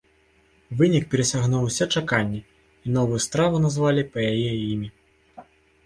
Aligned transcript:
Вынік 0.79 1.05
перасягнуў 1.11 1.67
усе 1.67 1.85
чаканні, 1.95 2.41
і 2.85 2.97
новую 2.99 3.19
страву 3.29 3.57
назвалі 3.69 4.01
па 4.13 4.29
яе 4.35 4.51
імі. 4.73 4.89